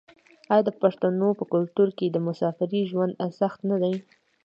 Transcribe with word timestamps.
آیا 0.53 0.63
د 0.67 0.69
پښتنو 0.81 1.29
په 1.39 1.43
کلتور 1.53 1.89
کې 1.97 2.05
د 2.09 2.17
مسافرۍ 2.27 2.81
ژوند 2.91 3.13
سخت 3.39 3.59
نه 3.69 3.77
دی؟ 3.81 3.95